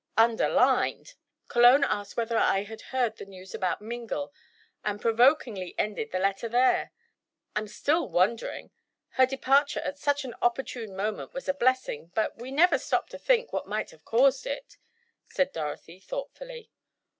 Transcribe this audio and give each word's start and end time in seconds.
"Underlined, 0.17 1.13
Cologne 1.47 1.83
asked 1.83 2.17
whether 2.17 2.35
I 2.35 2.63
had 2.63 2.81
heard 2.89 3.17
the 3.17 3.25
news 3.27 3.53
about 3.53 3.83
Mingle, 3.83 4.33
and 4.83 4.99
provokingly 4.99 5.75
ended 5.77 6.09
the 6.11 6.17
letter 6.17 6.49
there. 6.49 6.91
I'm 7.55 7.67
still 7.67 8.09
wondering. 8.09 8.71
Her 9.09 9.27
departure 9.27 9.79
at 9.81 9.99
such 9.99 10.25
an 10.25 10.33
opportune 10.41 10.95
moment 10.95 11.35
was 11.35 11.47
a 11.47 11.53
blessing, 11.53 12.09
but 12.15 12.35
we 12.39 12.49
never 12.49 12.79
stopped 12.79 13.11
to 13.11 13.19
think 13.19 13.53
what 13.53 13.67
might 13.67 13.91
have 13.91 14.03
caused 14.03 14.47
it," 14.47 14.75
said 15.27 15.53
Dorothy, 15.53 15.99
thoughtfully. 15.99 16.71